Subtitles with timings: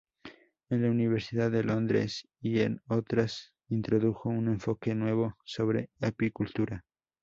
[0.71, 6.83] En la Universidad de Londres y en otras introdujo un enfoque nuevo sobre apicultura.